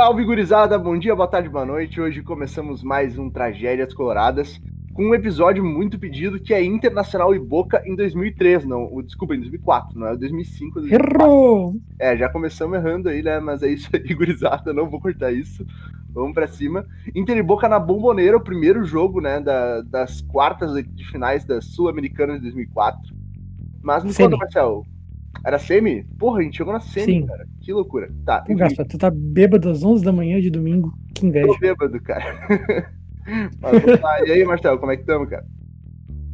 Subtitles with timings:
[0.00, 2.00] Salve gurizada, bom dia, boa tarde, boa noite.
[2.00, 4.58] Hoje começamos mais um Tragédias Coloradas
[4.94, 9.40] com um episódio muito pedido que é Internacional e Boca em 2003, não, desculpa, em
[9.40, 10.80] 2004, não é 2005.
[10.80, 11.22] 2004.
[11.22, 11.74] Errou!
[11.98, 13.40] É, já começamos errando aí, né?
[13.40, 15.66] Mas é isso aí, gurizada, não vou cortar isso.
[16.14, 16.86] Vamos pra cima.
[17.14, 21.60] Inter e Boca na Bomboneira, o primeiro jogo, né, da, das quartas de finais da
[21.60, 23.14] Sul-Americana de 2004.
[23.82, 24.30] Mas me Semi.
[24.30, 24.86] conta, Marcel,
[25.44, 26.04] era semi?
[26.18, 27.26] Porra, a gente chegou na semi, Sim.
[27.26, 27.46] cara.
[27.60, 28.10] Que loucura.
[28.24, 30.92] Tá, Pô, Gaspa, tu tá bêbado às 11 da manhã de domingo.
[31.14, 31.58] Que tô inveja.
[31.60, 32.38] bêbado, cara.
[33.60, 34.26] Mas lá.
[34.26, 35.44] E aí, Marcel, como é que estamos, cara?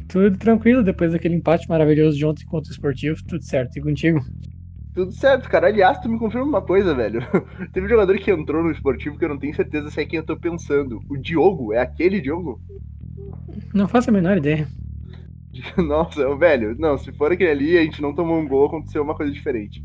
[0.07, 3.17] Tudo tranquilo depois daquele empate maravilhoso de ontem contra o esportivo.
[3.27, 3.77] Tudo certo.
[3.77, 4.19] E contigo?
[4.93, 5.67] Tudo certo, cara.
[5.67, 7.19] Aliás, tu me confirma uma coisa, velho.
[7.73, 10.17] Teve um jogador que entrou no esportivo que eu não tenho certeza se é quem
[10.17, 10.99] eu tô pensando.
[11.09, 11.73] O Diogo?
[11.73, 12.59] É aquele Diogo?
[13.73, 14.67] Não faço a menor ideia.
[15.77, 16.75] Nossa, velho.
[16.77, 19.83] Não, se for aquele ali, a gente não tomou um gol, aconteceu uma coisa diferente.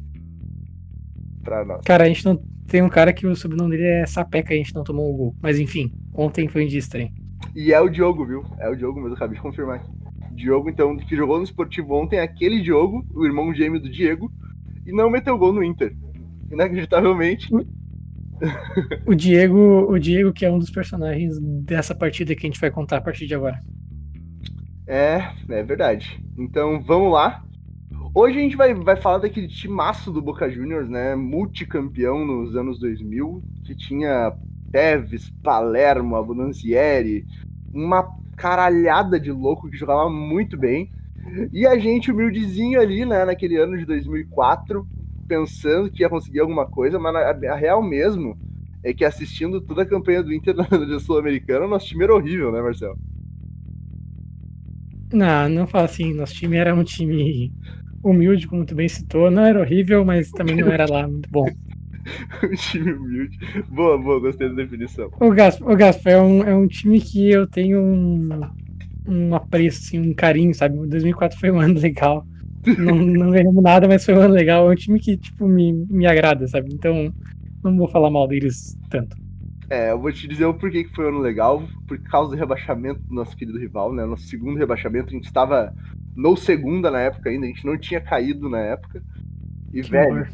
[1.42, 1.82] Pra nós.
[1.84, 4.74] Cara, a gente não tem um cara que o sobrenome dele é Sapeca a gente
[4.74, 5.36] não tomou o gol.
[5.42, 7.12] Mas enfim, ontem foi um dia estranho.
[7.54, 8.44] E é o Diogo, viu?
[8.58, 9.90] É o Diogo, mas eu acabei de confirmar aqui.
[10.34, 14.32] Diogo, então, que jogou no esportivo ontem, aquele Diogo, o irmão gêmeo do Diego,
[14.86, 15.94] e não meteu gol no Inter.
[16.50, 17.48] Inacreditavelmente.
[19.06, 22.70] O Diego, o Diego que é um dos personagens dessa partida que a gente vai
[22.70, 23.60] contar a partir de agora.
[24.86, 26.22] É, é verdade.
[26.36, 27.42] Então vamos lá.
[28.14, 31.14] Hoje a gente vai, vai falar daquele timaço do Boca Juniors, né?
[31.14, 34.36] Multicampeão nos anos 2000, que tinha
[34.70, 37.24] Teves, Palermo, Abonanzieri,
[37.72, 38.02] uma
[38.36, 40.90] caralhada de louco que jogava muito bem.
[41.52, 44.86] E a gente, humildezinho ali, né, naquele ano de 2004,
[45.28, 48.36] pensando que ia conseguir alguma coisa, mas a, a real mesmo
[48.82, 52.60] é que assistindo toda a campanha do Inter na Sul-Americana, nosso time era horrível, né,
[52.60, 52.98] Marcelo?
[55.12, 56.12] Não, não fala assim.
[56.14, 57.52] Nosso time era um time
[58.02, 59.30] humilde, como tu bem citou.
[59.30, 61.46] Não era horrível, mas também não era lá muito bom.
[62.42, 63.38] um time humilde.
[63.68, 65.10] Boa, boa, gostei da definição.
[65.20, 68.28] O Gaspa, o Gaspa é, um, é um time que eu tenho um,
[69.06, 70.78] um apreço, assim, um carinho, sabe?
[70.78, 72.26] O 2004 foi um ano legal.
[72.78, 74.68] Não, não ganhamos nada, mas foi um ano legal.
[74.68, 76.70] É um time que, tipo, me, me agrada, sabe?
[76.72, 77.12] Então,
[77.62, 79.16] não vou falar mal deles tanto.
[79.72, 82.36] É, eu vou te dizer o porquê que foi um ano legal, por causa do
[82.36, 84.04] rebaixamento do nosso querido rival, né?
[84.04, 85.74] Nosso segundo rebaixamento, a gente estava
[86.14, 89.02] no segunda na época ainda, a gente não tinha caído na época.
[89.72, 90.28] E, Que velho, horror.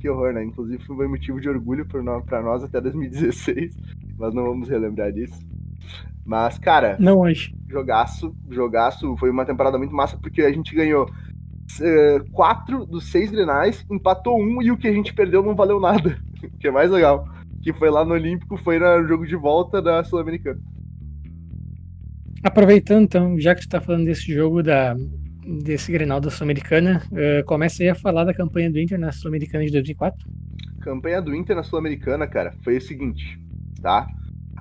[0.00, 0.42] que horror, né?
[0.42, 3.76] Inclusive foi motivo de orgulho pra nós, até 2016,
[4.18, 5.38] mas não vamos relembrar disso.
[6.26, 7.54] Mas, cara, Não hoje.
[7.68, 11.08] jogaço, jogaço, foi uma temporada muito massa, porque a gente ganhou
[11.80, 15.78] eh, quatro dos seis grenais, empatou um e o que a gente perdeu não valeu
[15.78, 17.28] nada, o que é mais legal.
[17.62, 20.60] Que foi lá no Olímpico, foi no jogo de volta da Sul-Americana.
[22.42, 24.96] Aproveitando, então, já que tu tá falando desse jogo da,
[25.62, 29.64] desse Grenal da Sul-Americana, eh, começa aí a falar da campanha do Inter na Sul-Americana
[29.64, 30.28] de 2004.
[30.80, 33.38] Campanha do Inter na Sul-Americana, cara, foi o seguinte,
[33.80, 34.08] tá?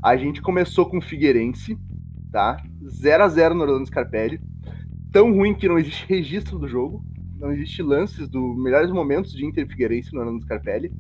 [0.04, 1.78] A gente começou com o Figueirense,
[2.32, 2.58] tá?
[2.84, 4.40] 0 a 0 no Orlando Scarpelli.
[5.12, 7.04] Tão ruim que não existe registro do jogo,
[7.40, 10.92] não existe lances dos melhores momentos de Inter e Figueirense no Orlando Scarpelli.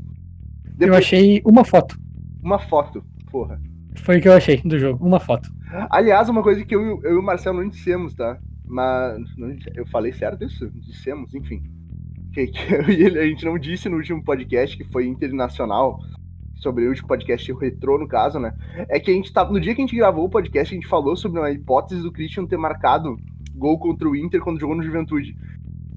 [0.81, 1.96] Eu Depois, achei uma foto.
[2.42, 3.62] uma foto, porra.
[3.97, 5.50] Foi o que eu achei do jogo, uma foto.
[5.90, 8.40] Aliás, uma coisa que eu, eu e o Marcelo não dissemos, tá?
[8.66, 10.69] Mas não- eu falei certo isso?
[10.72, 11.62] Dissemos, enfim.
[12.34, 16.00] Que, que eu e a gente não disse no último podcast, que foi internacional,
[16.56, 18.53] sobre o último podcast retrô, no caso, né?
[18.90, 19.52] É que a gente tava.
[19.52, 22.12] No dia que a gente gravou o podcast, a gente falou sobre uma hipótese do
[22.12, 23.18] Christian ter marcado
[23.53, 25.36] gol contra o Inter quando jogou no Juventude.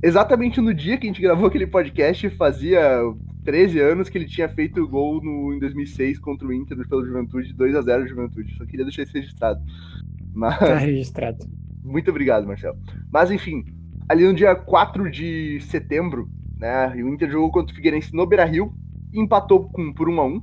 [0.03, 3.01] Exatamente no dia que a gente gravou aquele podcast, fazia
[3.45, 7.53] 13 anos que ele tinha feito gol no, em 2006 contra o Inter pelo Juventude,
[7.53, 8.57] 2 a 0 Juventude.
[8.57, 9.61] Só queria deixar isso registrado.
[10.35, 11.45] Mas, Tá registrado.
[11.83, 12.77] muito obrigado, Marcelo.
[13.13, 13.65] Mas enfim,
[14.09, 16.29] ali no dia 4 de setembro,
[16.59, 18.73] né, o Inter jogou contra o Figueirense no Beira-Rio
[19.13, 20.41] e empatou com, por 1 a 1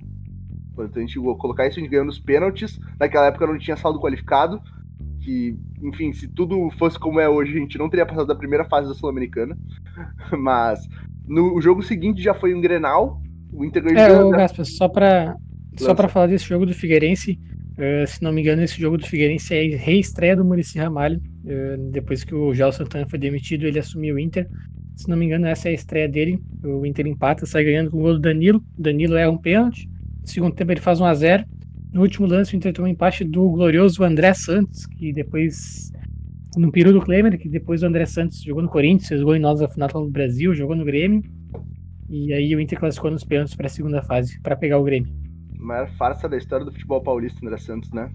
[0.74, 2.80] Portanto, a gente vou colocar isso, a gente ganhou nos pênaltis.
[3.00, 4.62] Naquela época não tinha saldo qualificado.
[5.20, 8.66] Que, enfim, se tudo fosse como é hoje, a gente não teria passado da primeira
[8.66, 9.58] fase da Sul-Americana.
[10.40, 10.88] Mas
[11.32, 13.22] no o jogo seguinte já foi um Grenal.
[13.52, 14.38] O Inter ganhou É, de ô 2 a 0.
[14.38, 15.36] Gaspa, só pra,
[15.78, 17.40] só pra falar desse jogo do Figueirense,
[17.78, 21.22] eh, se não me engano, esse jogo do Figueirense é a reestreia do Murici Ramalho.
[21.46, 24.48] eh, depois que o Gel Santana foi demitido, ele assumiu o Inter.
[24.96, 26.40] Se não me engano, essa é a estreia dele.
[26.64, 28.64] O Inter empata, sai ganhando com o gol do Danilo.
[28.78, 29.90] O Danilo erra um pênalti.
[30.22, 31.44] No segundo tempo, ele faz 1 a 0
[31.94, 35.92] No último lance, o Inter toma um empate do glorioso André Santos, que depois.
[36.58, 39.62] No peru do Klemer, que depois o André Santos jogou no Corinthians, gol em nós
[39.62, 41.24] na final do Brasil, jogou no Grêmio.
[42.10, 45.10] E aí o Inter classificou nos pênaltis para a segunda fase, para pegar o Grêmio.
[45.58, 48.10] Maior farsa da história do futebol paulista, André Santos, né?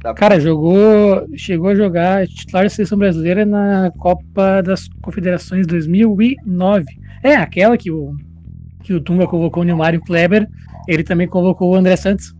[0.00, 6.84] Pra- Cara, jogou, chegou a jogar titular da seleção brasileira na Copa das Confederações 2009.
[7.22, 8.14] É, aquela que o,
[8.82, 10.48] que o Tunga convocou o Neymar e o Kleber
[10.88, 12.34] Ele também convocou o André Santos.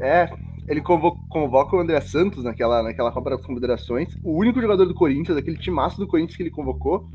[0.00, 0.28] É,
[0.66, 4.16] ele convoca, convoca o André Santos naquela, naquela Copa das Confederações.
[4.22, 7.08] O único jogador do Corinthians, aquele timaço do Corinthians que ele convocou.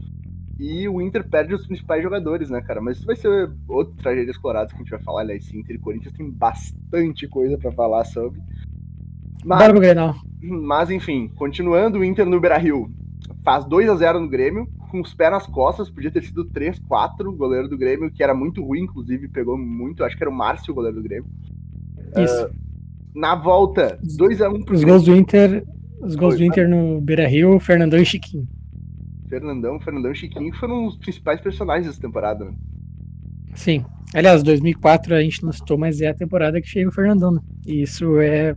[0.59, 2.81] E o Inter perde os principais jogadores, né, cara?
[2.81, 5.51] Mas isso vai ser outro tragédias coloradas que a gente vai falar, aliás.
[5.53, 8.41] Inter e Corinthians tem bastante coisa para falar sobre.
[9.43, 10.15] Mas, Bora pro Grenal.
[10.41, 12.91] Mas, enfim, continuando, o Inter no Beira-Rio
[13.41, 17.25] faz 2 a 0 no Grêmio, com os pés nas costas, podia ter sido 3-4,
[17.25, 20.35] o goleiro do Grêmio, que era muito ruim, inclusive, pegou muito, acho que era o
[20.35, 21.29] Márcio, o goleiro do Grêmio.
[22.17, 22.45] Isso.
[22.47, 22.69] Uh,
[23.13, 25.65] na volta, 2x1 um pro Os gols do Inter,
[26.01, 28.47] os gols Foi, do Inter no Beira-Rio, Fernandão e Chiquinho.
[29.27, 32.53] Fernandão, Fernandão e Chiquinho foram os principais personagens dessa temporada, né?
[33.53, 33.85] Sim.
[34.13, 37.41] Aliás, 2004 a gente não citou, mas é a temporada que chega o Fernandão, né?
[37.65, 38.56] E isso é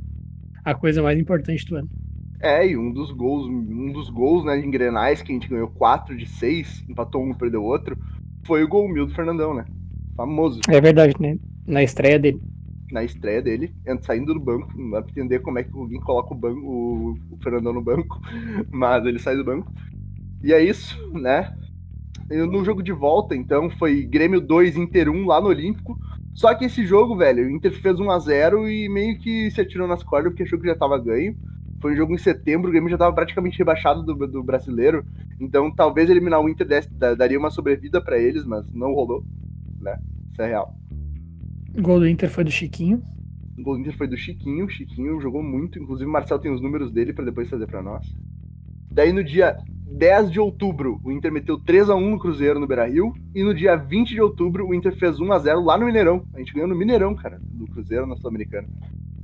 [0.64, 1.90] a coisa mais importante do ano.
[2.40, 5.68] É, e um dos gols, um dos gols, né, em Grenais, que a gente ganhou
[5.68, 7.96] 4 de 6, empatou um, perdeu outro,
[8.44, 9.64] foi o gol mil do Fernandão, né?
[10.16, 10.60] Famoso.
[10.68, 11.38] É verdade, né?
[11.66, 12.40] Na estreia dele.
[12.92, 16.34] Na estreia dele, saindo do banco, não dá pra entender como é que alguém coloca
[16.34, 18.20] o, banco, o, o Fernandão no banco,
[18.70, 19.72] mas ele sai do banco.
[20.44, 21.56] E é isso, né?
[22.28, 25.98] No jogo de volta, então, foi Grêmio 2, Inter 1 lá no Olímpico.
[26.34, 29.60] Só que esse jogo, velho, o Inter fez 1 a 0 e meio que se
[29.60, 31.36] atirou nas cordas porque achou que já tava ganho.
[31.80, 35.04] Foi um jogo em setembro, o Grêmio já tava praticamente rebaixado do, do brasileiro.
[35.40, 39.24] Então talvez eliminar o Inter desse, daria uma sobrevida para eles, mas não rolou,
[39.80, 39.98] né?
[40.30, 40.74] Isso é real.
[41.76, 43.02] O gol do Inter foi do Chiquinho.
[43.58, 44.66] O gol do Inter foi do Chiquinho.
[44.66, 47.82] O Chiquinho jogou muito, inclusive o Marcel tem os números dele para depois fazer para
[47.82, 48.06] nós.
[48.90, 52.66] Daí no dia 10 de outubro, o Inter meteu 3 a 1 no Cruzeiro no
[52.66, 53.12] Beira-Rio.
[53.34, 56.24] E no dia 20 de outubro, o Inter fez 1 a 0 lá no Mineirão.
[56.34, 58.68] A gente ganhou no Mineirão, cara, do Cruzeiro na Sul-Americana.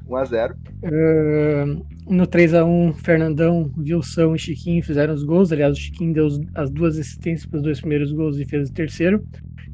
[0.09, 5.53] 1 a 0 uh, No 3 a 1 Fernandão, Wilson e Chiquinho fizeram os gols.
[5.53, 8.73] Aliás, o Chiquinho deu as duas assistências para os dois primeiros gols e fez o
[8.73, 9.23] terceiro.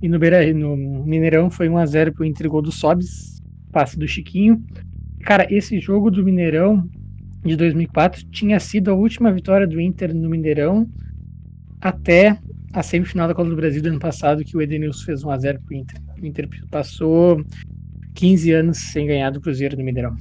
[0.03, 3.43] E no, Beira, no Mineirão foi 1 a 0 pro Inter gol do Sobis,
[3.73, 4.63] passe do Chiquinho.
[5.21, 6.89] Cara, esse jogo do Mineirão
[7.45, 10.89] de 2004 tinha sido a última vitória do Inter no Mineirão
[11.81, 12.39] até
[12.73, 15.77] a semifinal da Copa do Brasil do ano passado, que o Edenilson fez 1x0 pro
[15.77, 16.01] Inter.
[16.21, 17.45] O Inter passou
[18.15, 20.17] 15 anos sem ganhar do Cruzeiro no Mineirão.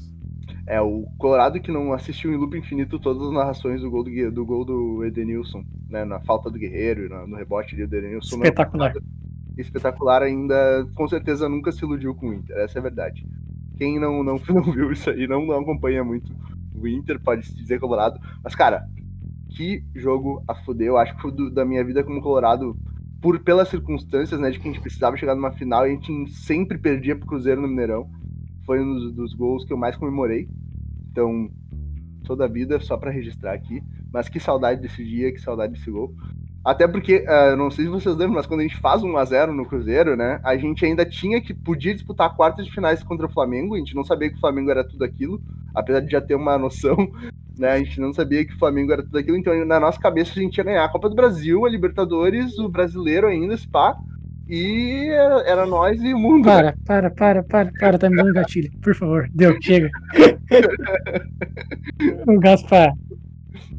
[0.66, 4.32] É, o Colorado que não assistiu em loop infinito todas as narrações do gol do,
[4.32, 6.06] do, gol do Edenilson, né?
[6.06, 8.38] Na falta do Guerreiro, no, no rebote do Edenilson.
[8.38, 8.94] Espetacular.
[9.58, 13.26] Espetacular ainda, com certeza nunca se iludiu com o Inter, essa é a verdade.
[13.78, 16.32] Quem não, não, não viu isso aí, não, não acompanha muito
[16.76, 18.20] o Inter, pode se dizer Colorado.
[18.44, 18.88] Mas, cara,
[19.50, 20.88] que jogo a fuder.
[20.88, 22.76] Eu acho que foi do, da minha vida como Colorado,
[23.22, 26.32] por pelas circunstâncias, né, de que a gente precisava chegar numa final e a gente
[26.32, 28.10] sempre perdia pro Cruzeiro no Mineirão.
[28.66, 30.50] Foi um dos, dos gols que eu mais comemorei.
[31.10, 31.50] Então,
[32.24, 33.82] toda a vida, só para registrar aqui.
[34.12, 36.14] Mas que saudade desse dia, que saudade desse gol.
[36.64, 39.26] Até porque, uh, não sei se vocês lembram, mas quando a gente faz 1 a
[39.26, 40.40] 0 no Cruzeiro, né?
[40.44, 43.76] A gente ainda tinha que podia disputar quartas de finais contra o Flamengo.
[43.76, 45.42] A gente não sabia que o Flamengo era tudo aquilo,
[45.76, 46.96] apesar de já ter uma noção,
[47.60, 47.74] né?
[47.74, 49.36] A gente não sabia que o Flamengo era tudo aquilo.
[49.36, 52.70] Então, na nossa cabeça, a gente ia ganhar a Copa do Brasil, a Libertadores, o
[52.70, 53.98] Brasileiro ainda, Spa.
[54.48, 56.44] E era, era nós e o mundo.
[56.44, 56.78] Para, né?
[56.86, 58.70] para, para, para, para, tá me dando gatilho.
[58.82, 59.90] Por favor, deu, chega.
[62.28, 62.94] o Gaspar,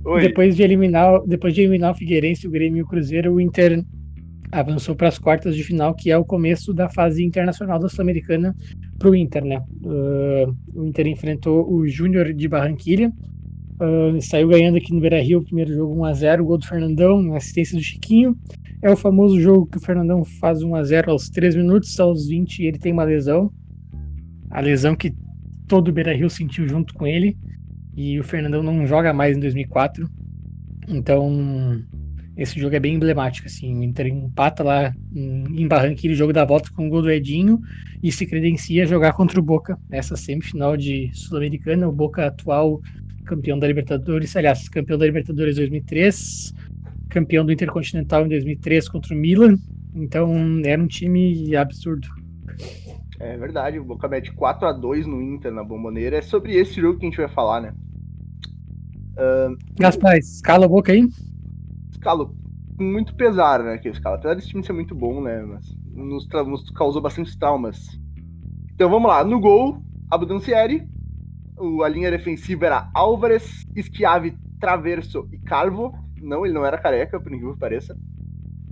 [0.04, 0.20] Oi.
[0.20, 3.82] Depois de eliminar, depois de eliminar o Figueirense, o Grêmio e o Cruzeiro, o Inter
[4.52, 8.54] avançou para as quartas de final, que é o começo da fase internacional da Sul-Americana
[8.98, 9.62] para o Inter, né?
[9.82, 15.72] Uh, o Inter enfrentou o Júnior de Barranquilha, uh, saiu ganhando aqui no Beira-Rio primeiro
[15.72, 18.36] jogo 1x0, o gol do Fernandão, assistência do Chiquinho.
[18.82, 22.78] É o famoso jogo que o Fernandão faz 1x0 aos 3 minutos, aos 20 ele
[22.78, 23.50] tem uma lesão,
[24.50, 25.14] a lesão que
[25.66, 27.36] todo o Beira-Rio sentiu junto com ele.
[27.96, 30.08] E o Fernandão não joga mais em 2004.
[30.88, 31.82] Então,
[32.36, 33.78] esse jogo é bem emblemático, assim.
[33.78, 37.60] O Inter empata lá em Barranquilla, jogo da volta com o gol do Edinho
[38.02, 41.88] e se credencia a jogar contra o Boca nessa semifinal de Sul-Americana.
[41.88, 42.80] O Boca atual
[43.24, 46.52] campeão da Libertadores, aliás, campeão da Libertadores 2003,
[47.08, 49.56] campeão do Intercontinental em 2003 contra o Milan.
[49.94, 52.08] Então, era um time absurdo.
[53.18, 56.16] É verdade, o Boca mete 4 a 2 no Inter na Bomboneira.
[56.16, 57.74] É sobre esse jogo que a gente vai falar, né?
[59.12, 61.08] Uh, Gaspar, escala a boca aí?
[61.92, 62.34] Escalo
[62.76, 63.78] com muito pesar, né?
[63.78, 64.16] Que escala.
[64.16, 65.42] Apesar desse time ser muito bom, né?
[65.42, 67.98] Mas nos, nos causou bastante traumas.
[68.74, 69.22] Então vamos lá.
[69.22, 69.80] No gol,
[70.10, 70.86] Abdancieri.
[71.84, 75.94] A linha defensiva era Álvares, Schiavi, Traverso e Calvo.
[76.20, 77.96] Não, ele não era careca, por incrível que pareça.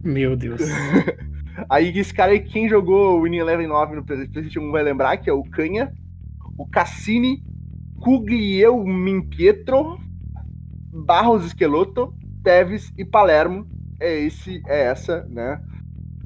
[0.02, 0.60] Meu Deus.
[1.68, 5.16] Aí esse cara aí, quem jogou o Winning Eleven 9 no PlayStation 1 vai lembrar
[5.16, 5.92] que é o Canha,
[6.56, 7.42] o Cassini,
[8.00, 9.98] Cugliel Minpietro,
[10.92, 13.66] Barros Esqueloto, Teves e Palermo.
[14.00, 15.60] É esse, é essa, né?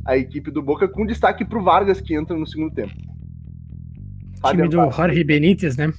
[0.05, 2.95] A equipe do Boca, com destaque pro Vargas, que entra no segundo tempo.
[4.51, 5.93] Time do Jorge Benítez, né?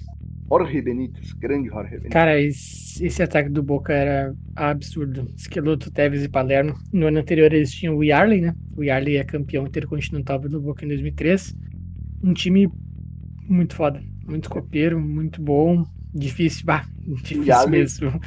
[0.50, 2.12] Jorge Benítez, grande Jorge Benítez.
[2.12, 5.28] Cara, esse, esse, ataque do Boca era absurdo.
[5.36, 6.76] Esqueloto, Tevez e Palermo.
[6.94, 8.56] No ano anterior eles tinham o Yarley, né?
[8.76, 11.56] O Yarley é campeão intercontinental do Boca em 2003.
[12.24, 12.70] Um time
[13.48, 18.20] muito foda, muito copeiro, muito bom, difícil, bah, difícil Yarley, mesmo.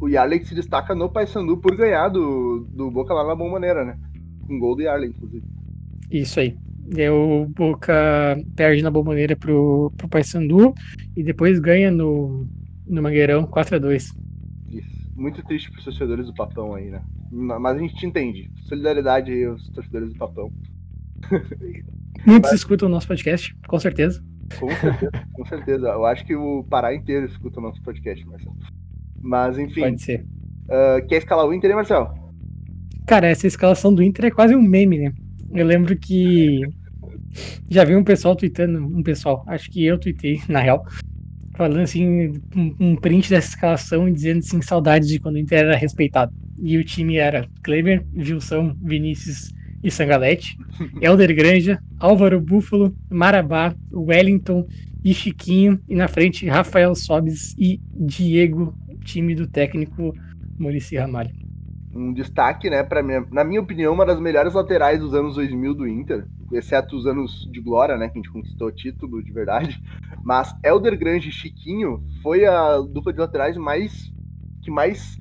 [0.00, 3.98] O Yarley se destaca no Paysandu por ganhar do, do Boca lá na Bomboneira, né?
[4.46, 5.44] Com gol do Yarley, inclusive.
[6.10, 6.56] Isso aí.
[6.94, 10.74] E o Boca perde na bomboneira pro, pro Paysandu
[11.16, 12.46] e depois ganha no,
[12.86, 14.14] no Mangueirão 4x2.
[14.68, 15.12] Isso.
[15.16, 17.02] Muito triste pros torcedores do Papão aí, né?
[17.30, 18.50] Mas a gente te entende.
[18.68, 20.52] Solidariedade aí aos torcedores do Papão.
[22.26, 22.60] Muitos Mas...
[22.60, 24.22] escutam o nosso podcast, com certeza.
[24.58, 25.88] Com certeza, com certeza.
[25.88, 28.56] Eu acho que o Pará inteiro escuta o nosso podcast, Marcelo.
[29.20, 29.80] Mas, enfim.
[29.80, 30.26] Pode ser.
[30.64, 32.12] Uh, quer escalar o Inter, hein, Marcelo?
[33.06, 35.12] Cara, essa escalação do Inter é quase um meme, né?
[35.54, 36.60] Eu lembro que
[37.68, 40.84] já vi um pessoal tweetando, um pessoal, acho que eu tweetei, na real,
[41.54, 45.60] falando assim, um, um print dessa escalação e dizendo assim, saudades de quando o Inter
[45.60, 46.32] era respeitado.
[46.58, 50.56] E o time era Kleber, Gilson, Vinícius e Sangalete,
[51.00, 54.66] Helder Granja, Álvaro Búfalo, Marabá, Wellington
[55.04, 58.74] e Chiquinho, e na frente Rafael Sobes e Diego,
[59.04, 60.14] time do técnico
[60.58, 61.30] Maurício Ramalho.
[61.94, 65.86] Um destaque, né, para na minha opinião, uma das melhores laterais dos anos 2000 do
[65.86, 69.82] Inter, exceto os anos de glória, né, que a gente conquistou o título de verdade.
[70.22, 74.12] Mas Elder Grande e Chiquinho foi a dupla de laterais mais
[74.62, 75.18] que mais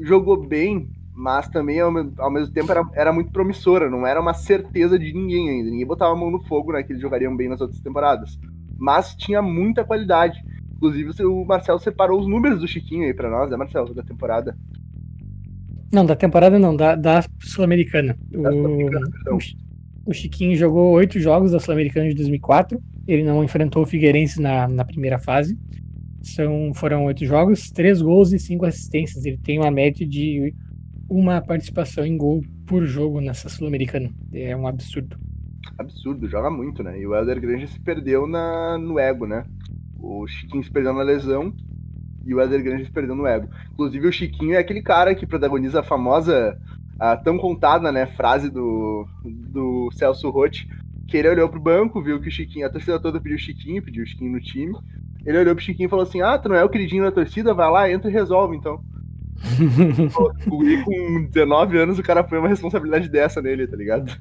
[0.00, 4.34] jogou bem, mas também ao, ao mesmo tempo era, era muito promissora, não era uma
[4.34, 5.70] certeza de ninguém ainda.
[5.70, 8.38] Ninguém botava a mão no fogo, né, que eles jogariam bem nas outras temporadas.
[8.78, 10.42] Mas tinha muita qualidade.
[10.76, 14.56] Inclusive, o Marcelo separou os números do Chiquinho aí para nós, né, Marcelo, da temporada.
[15.92, 18.16] Não, da temporada não, da, da Sul-Americana.
[18.32, 19.38] O,
[20.10, 22.80] o, Chiquinho jogou oito jogos da Sul-Americana de 2004.
[23.06, 25.58] Ele não enfrentou o Figueirense na, na primeira fase.
[26.22, 29.24] São, foram oito jogos, três gols e cinco assistências.
[29.24, 30.54] Ele tem uma média de
[31.08, 34.10] uma participação em gol por jogo nessa Sul-Americana.
[34.32, 35.16] É um absurdo.
[35.78, 37.00] Absurdo, joga muito, né?
[37.00, 39.44] E o Helder Grande se perdeu na, no ego, né?
[39.98, 41.54] O Chiquinho se perdeu na lesão
[42.24, 43.48] e o Éder Grande perdendo no ego.
[43.72, 46.58] Inclusive, o Chiquinho é aquele cara que protagoniza a famosa,
[47.00, 50.68] a tão contada, né, frase do, do Celso Rotti,
[51.08, 53.82] que ele olhou pro banco, viu que o Chiquinho, a torcida toda pediu o Chiquinho,
[53.82, 54.76] pediu o Chiquinho no time.
[55.24, 57.54] Ele olhou pro Chiquinho e falou assim: Ah, tu não é o queridinho da torcida?
[57.54, 58.84] Vai lá, entra e resolve, então.
[60.46, 64.12] com 19 anos, o cara põe uma responsabilidade dessa nele, tá ligado?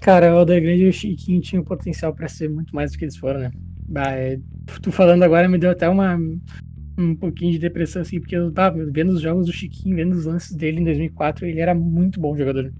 [0.00, 3.04] Cara, o Alder Grande e o Chiquinho tinham potencial para ser muito mais do que
[3.04, 3.50] eles foram, né?
[3.88, 4.38] Bah, é,
[4.80, 6.18] tu falando agora me deu até uma,
[6.98, 10.24] um pouquinho de depressão, assim, porque eu tava vendo os jogos do Chiquinho, vendo os
[10.24, 12.72] lances dele em 2004, ele era muito bom jogador.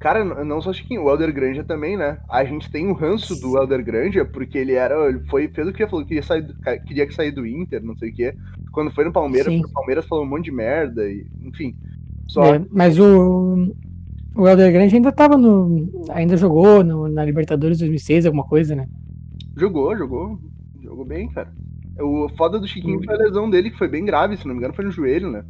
[0.00, 2.18] Cara, não só o Chiquinho, o Elder Granja também, né?
[2.28, 5.08] A gente tem um ranço do Elder Granja, porque ele era.
[5.08, 5.86] Ele foi, fez o que?
[5.86, 6.46] Falou que queria, sair,
[6.86, 8.34] queria que sair do Inter, não sei o quê.
[8.72, 11.76] Quando foi no Palmeiras, o Palmeiras falou um monte de merda, e, enfim.
[12.28, 12.54] Só...
[12.54, 13.74] É, mas o.
[14.36, 16.06] O Elder Granja ainda tava no.
[16.10, 18.86] Ainda jogou no, na Libertadores 2006, alguma coisa, né?
[19.56, 20.38] Jogou, jogou.
[20.80, 21.52] Jogou bem, cara.
[22.00, 24.58] O foda do Chiquinho foi a lesão dele, que foi bem grave, se não me
[24.58, 25.44] engano, foi no joelho, né?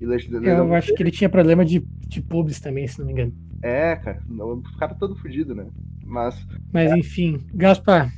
[0.00, 3.32] Eu acho que ele tinha problema de, de pubis também, se não me engano.
[3.62, 4.20] É, cara.
[4.28, 5.66] O cara todo fudido, né?
[6.04, 6.44] Mas.
[6.72, 6.98] Mas é.
[6.98, 8.12] enfim, Gaspar.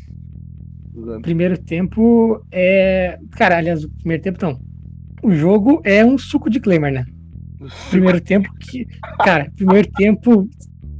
[1.20, 3.18] Primeiro tempo é.
[3.32, 4.58] Cara, aliás, o primeiro tempo não.
[5.22, 7.06] O jogo é um suco de Claymore, né?
[7.90, 8.86] Primeiro tempo que.
[9.18, 10.48] Cara, primeiro tempo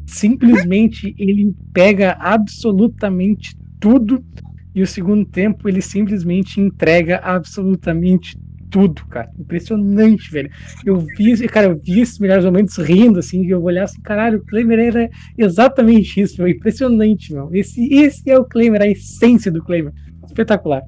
[0.06, 4.22] simplesmente ele pega absolutamente tudo
[4.74, 8.36] e o segundo tempo ele simplesmente entrega absolutamente
[8.70, 9.30] tudo, cara.
[9.38, 10.50] Impressionante, velho.
[10.84, 14.38] Eu vi, cara, eu vi esses melhores momentos rindo, assim, e eu olhar assim, caralho,
[14.38, 16.48] o Klemer era exatamente isso, meu.
[16.48, 17.50] Impressionante, meu.
[17.52, 19.92] Esse, esse é o Klemer, a essência do Klemer.
[20.26, 20.82] Espetacular.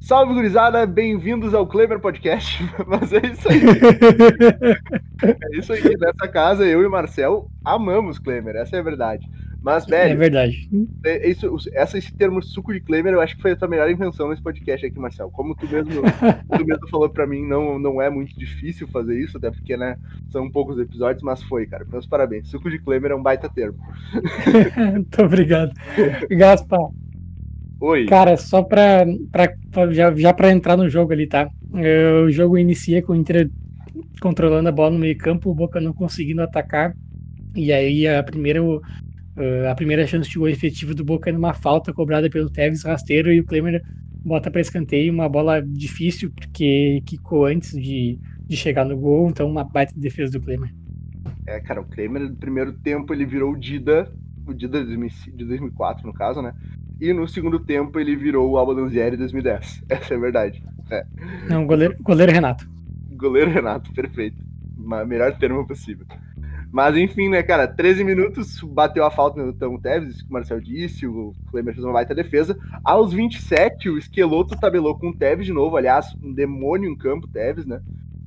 [0.00, 2.64] Salve, gurizada, bem-vindos ao Kleber Podcast.
[2.88, 3.60] Mas é isso aí.
[5.22, 5.82] é isso aí.
[5.82, 9.28] Nessa casa, eu e o Marcel amamos Klemer, essa é a verdade.
[9.60, 10.12] Mas, velho.
[10.12, 10.68] É verdade.
[11.04, 13.90] É, isso, essa, esse termo suco de Klemer, eu acho que foi a tua melhor
[13.90, 15.30] invenção nesse podcast aqui, Marcel.
[15.30, 16.02] Como tu mesmo,
[16.56, 19.96] tu mesmo falou pra mim, não, não é muito difícil fazer isso, até porque, né,
[20.30, 21.84] são poucos episódios, mas foi, cara.
[21.90, 22.48] Meus parabéns.
[22.48, 23.78] Suco de Klemer é um baita termo.
[24.92, 25.72] Muito obrigado.
[26.30, 26.88] Gaspar.
[27.80, 28.06] Oi.
[28.06, 31.48] Cara, só pra, pra, já, já pra entrar no jogo ali, tá?
[32.24, 33.50] O jogo inicia com o Inter
[34.20, 36.94] controlando a bola no meio campo, o Boca não conseguindo atacar.
[37.54, 38.60] E aí a primeira
[39.38, 42.82] Uh, a primeira chance de gol efetivo do Boca é numa falta cobrada pelo Tevez
[42.82, 43.82] rasteiro e o Klemer
[44.24, 49.48] bota para escanteio uma bola difícil porque quicou antes de, de chegar no gol, então
[49.48, 50.74] uma baita defesa do Klemer.
[51.46, 54.12] É, cara, o Klemer no primeiro tempo ele virou o Dida,
[54.44, 56.52] o Dida de 2004 no caso, né?
[57.00, 59.84] e no segundo tempo ele virou o Alba Danzieri 2010.
[59.88, 60.62] Essa é a verdade.
[60.90, 61.06] É.
[61.48, 62.68] Não, goleiro, goleiro Renato.
[63.10, 64.36] Goleiro Renato, perfeito.
[65.06, 66.06] Melhor termo possível.
[66.70, 70.32] Mas enfim, né, cara, 13 minutos, bateu a falta no Tamo Teves, isso que o
[70.32, 72.58] Marcel disse, o Klemer fez uma baita defesa.
[72.84, 77.26] Aos 27, o Esqueloto tabelou com o Teves de novo, aliás, um demônio em campo,
[77.26, 77.80] Teves, né?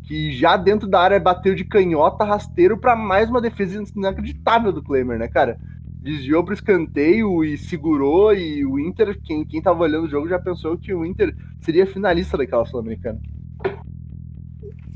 [0.04, 4.84] Que já dentro da área bateu de canhota rasteiro para mais uma defesa inacreditável do
[4.84, 5.60] Klemer, né, cara?
[6.02, 10.40] Desviou pro escanteio e segurou, e o Inter, quem, quem tava olhando o jogo já
[10.40, 13.20] pensou que o Inter seria finalista daquela Sul-Americana.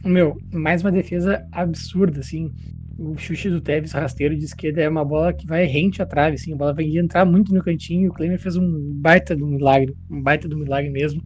[0.03, 2.51] Meu, mais uma defesa absurda, assim
[2.97, 6.35] o chute do Tevez rasteiro de esquerda é uma bola que vai rente à trave,
[6.35, 9.95] assim, a bola vai entrar muito no cantinho, o Klemer fez um baita do milagre,
[10.09, 11.21] um baita do milagre mesmo.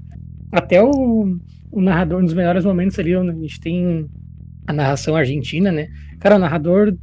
[0.51, 1.37] Até o,
[1.71, 4.09] o narrador, nos melhores momentos ali, a gente tem
[4.65, 5.89] a narração argentina, né?
[6.19, 6.95] Cara, o narrador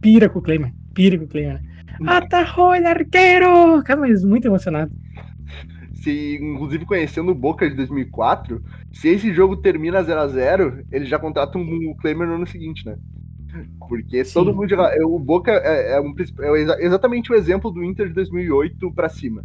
[0.00, 1.62] pira com o Klemer, pira com o Klemer, né?
[2.06, 3.82] Atajou el arqueiro!
[3.84, 4.90] Cara, mas muito emocionado.
[5.92, 11.08] Se, inclusive, conhecendo o Boca de 2004, se esse jogo termina 0 a 0 eles
[11.08, 12.96] já contratam o Klemer no ano seguinte, né?
[13.88, 14.34] Porque Sim.
[14.34, 14.92] todo mundo joga.
[15.06, 19.44] O Boca é, é, um, é, exatamente o exemplo do Inter de 2008 para cima.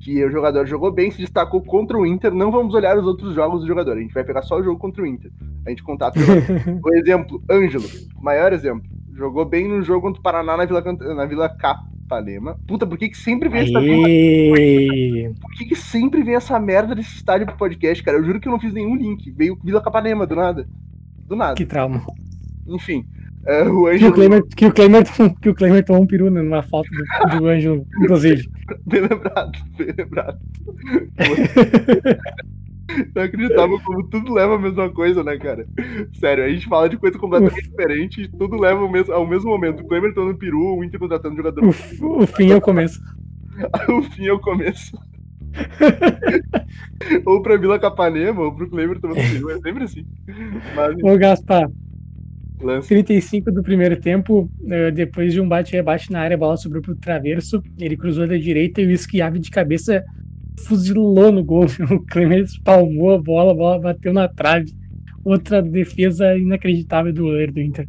[0.00, 2.32] Que o jogador jogou bem, se destacou contra o Inter.
[2.32, 3.96] Não vamos olhar os outros jogos do jogador.
[3.96, 5.30] A gente vai pegar só o jogo contra o Inter.
[5.64, 6.22] A gente contata o,
[6.88, 7.84] o exemplo, Ângelo,
[8.20, 8.90] maior exemplo.
[9.14, 10.82] Jogou bem no jogo contra o Paraná na Vila,
[11.14, 11.48] na Vila
[12.12, 12.58] Capanema.
[12.66, 15.40] Puta, por que, que sempre vem essa merda?
[15.40, 18.18] Por que, que sempre vem essa merda desse estádio pro podcast, cara?
[18.18, 19.30] Eu juro que eu não fiz nenhum link.
[19.30, 20.68] Veio Vila Capanema, do nada.
[21.26, 21.54] Do nada.
[21.54, 22.04] Que trauma.
[22.66, 23.06] Enfim.
[23.44, 23.98] Uh, o Ângelo...
[23.98, 24.06] que,
[24.66, 25.04] o Klemer,
[25.34, 26.88] que, o tomou um peru né, numa falta
[27.32, 28.48] do, do Ângelo, inclusive.
[28.86, 30.38] Bem lembrado, bem lembrado.
[33.14, 35.66] Não acreditava como tudo leva a mesma coisa, né, cara?
[36.14, 39.50] Sério, a gente fala de coisa completamente diferente e tudo leva ao mesmo, ao mesmo
[39.50, 39.82] momento.
[39.82, 41.64] O Kleber tomando peru, o Inter contratando jogador.
[41.64, 43.00] O, o fim é o começo.
[43.88, 44.96] o fim é o começo.
[47.26, 50.06] ou pra Vila Capanema, ou pro Kleber tomando peru, é sempre assim.
[50.74, 50.96] Mas...
[51.02, 51.70] Ô, Gaspar,
[52.62, 52.88] Lance.
[52.88, 56.94] 35 do primeiro tempo, eh, depois de um bate-rebate na área, a bola sobrou pro
[56.94, 60.04] traverso, ele cruzou da direita e o Esquiave de cabeça
[60.66, 61.66] fuzilou no gol.
[61.90, 64.72] O Klemer espalmou a bola, a bola bateu na trave.
[65.24, 67.88] Outra defesa inacreditável do goleiro do Inter.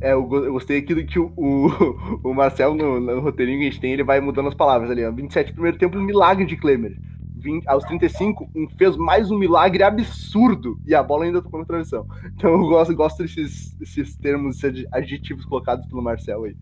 [0.00, 3.70] É, eu gostei aqui do que o, o, o Marcel, no, no, roteirinho que a
[3.70, 5.04] gente tem, ele vai mudando as palavras ali.
[5.04, 5.12] Ó.
[5.12, 6.96] 27 primeiro tempo, um milagre de Klemer.
[7.38, 11.66] 20, aos 35, um, fez mais um milagre absurdo e a bola ainda tocou na
[11.66, 12.06] transição.
[12.34, 16.56] Então eu gosto, gosto desses, desses termos, esses adjetivos colocados pelo Marcel aí.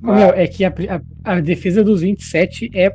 [0.00, 0.18] Mas...
[0.18, 0.74] Meu, é que a,
[1.24, 2.92] a, a defesa dos 27 é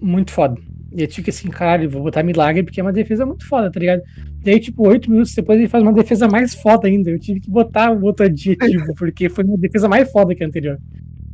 [0.00, 0.60] muito foda.
[0.98, 3.78] E eu tive assim, caralho, vou botar milagre porque é uma defesa muito foda, tá
[3.78, 4.02] ligado?
[4.42, 7.08] Daí, tipo, oito minutos depois ele faz uma defesa mais foda ainda.
[7.08, 10.76] Eu tive que botar outro adjetivo, porque foi uma defesa mais foda que a anterior.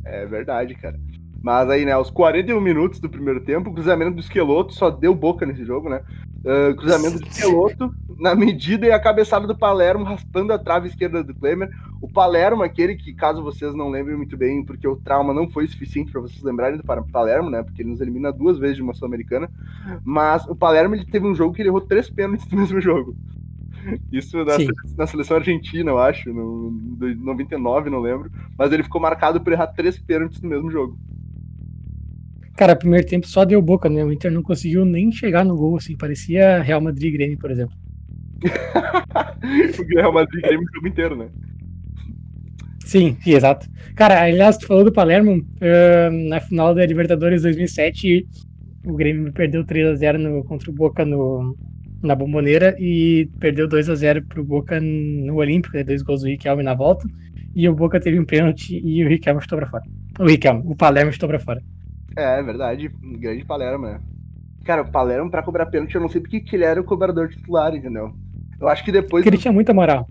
[0.05, 0.99] É verdade, cara.
[1.41, 5.15] Mas aí, né, aos 41 minutos do primeiro tempo, o cruzamento do Esqueloto só deu
[5.15, 6.03] boca nesse jogo, né?
[6.43, 11.23] Uh, cruzamento do Esqueloto na medida e a cabeçada do Palermo raspando a trave esquerda
[11.23, 11.71] do Klemer.
[12.05, 15.65] O Palermo, aquele que, caso vocês não lembrem muito bem, porque o trauma não foi
[15.65, 17.63] suficiente para vocês lembrarem do Palermo, né?
[17.63, 19.49] Porque ele nos elimina duas vezes de uma Sul-Americana.
[20.03, 23.17] Mas o Palermo ele teve um jogo que ele errou três pênaltis no mesmo jogo.
[24.11, 24.53] Isso na,
[24.95, 28.31] na, seleção argentina, eu acho, no, no 99, não lembro.
[28.55, 30.99] Mas ele ficou marcado por errar três pênaltis no mesmo jogo.
[32.55, 34.05] Cara, primeiro tempo só deu boca, né?
[34.05, 35.97] O Inter não conseguiu nem chegar no gol, assim.
[35.97, 37.75] Parecia Real Madrid e Grêmio, por exemplo.
[39.81, 41.29] o Real Madrid e Grêmio o jogo inteiro, né?
[42.85, 43.67] Sim, sim, exato.
[43.95, 48.27] Cara, aliás, tu falou do Palermo, uh, na final da Libertadores 2007,
[48.85, 51.57] o Grêmio perdeu 3x0 contra o Boca no,
[52.03, 56.75] na Bomboneira e perdeu 2x0 pro Boca no Olímpico, né, dois gols do Riquelme na
[56.75, 57.07] volta,
[57.55, 59.83] e o Boca teve um pênalti e o Riquelme estou pra fora.
[60.19, 61.61] O Riquelme, o Palermo estou pra fora.
[62.15, 62.89] É, é verdade.
[63.19, 63.99] Grande Palermo, né?
[64.63, 67.29] Cara, o Palermo, pra cobrar pênalti, eu não sei porque que ele era o cobrador
[67.29, 68.13] titular, entendeu?
[68.59, 69.23] Eu acho que depois.
[69.23, 70.07] Porque ele tinha muita moral.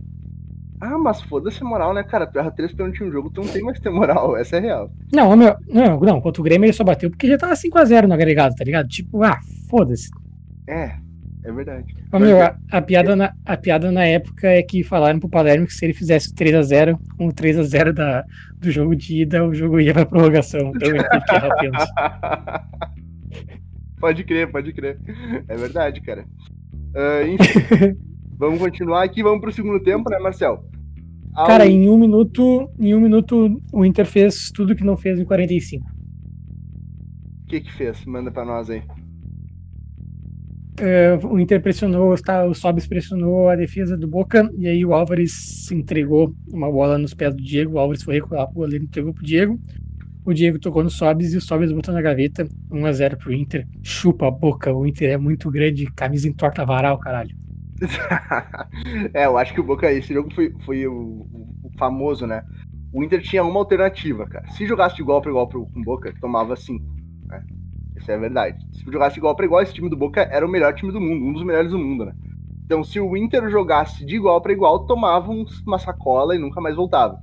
[0.86, 2.26] Ah, mas foda-se a moral, né, cara?
[2.26, 4.58] Tu erra três pênaltis em um jogo, tu não tem mais que ter moral, essa
[4.58, 4.90] é real.
[5.10, 8.12] Não, meu, não, não, contra o Grêmio ele só bateu porque já tava 5x0 no
[8.12, 8.86] agregado, tá ligado?
[8.86, 9.38] Tipo, ah,
[9.70, 10.10] foda-se.
[10.68, 10.96] É,
[11.42, 11.96] é verdade.
[12.12, 15.66] Ô, meu, a, a, piada na, a piada na época é que falaram pro Palermo
[15.66, 18.22] que se ele fizesse o 3x0 com o 3x0 da,
[18.58, 20.70] do jogo de ida, o jogo ia pra prorrogação.
[20.76, 22.68] Então ele teve que errar
[23.98, 24.98] Pode crer, pode crer.
[25.48, 26.26] É verdade, cara.
[26.94, 27.96] Uh, enfim,
[28.36, 30.62] vamos continuar aqui, vamos pro segundo tempo, né, Marcel?
[31.34, 31.46] Ao...
[31.46, 35.24] Cara, em um minuto, em um minuto o Inter fez tudo que não fez em
[35.24, 35.84] 45.
[37.42, 38.04] O que que fez?
[38.04, 38.82] Manda pra nós aí.
[40.80, 44.92] Uh, o Inter pressionou, tá, o Sobis pressionou a defesa do Boca, e aí o
[44.92, 49.14] Álvares entregou uma bola nos pés do Diego, o Álvares foi recuar, o goleiro entregou
[49.14, 49.60] pro Diego,
[50.24, 53.68] o Diego tocou no Sobs e o Sobs botou na gaveta 1x0 pro Inter.
[53.82, 57.36] Chupa a boca, o Inter é muito grande, camisa entorta varal, caralho.
[59.14, 61.26] é, eu acho que o Boca, esse jogo foi, foi o,
[61.62, 62.44] o, famoso, né?
[62.92, 64.48] O Inter tinha uma alternativa, cara.
[64.50, 66.84] Se jogasse de igual para igual com o Boca, tomava 5.
[67.26, 67.42] Né?
[67.96, 68.58] Isso é verdade.
[68.72, 71.24] Se jogasse igual para igual, esse time do Boca era o melhor time do mundo,
[71.24, 72.12] um dos melhores do mundo, né?
[72.64, 75.30] Então, se o Inter jogasse de igual para igual, tomava
[75.66, 77.20] uma sacola e nunca mais voltava.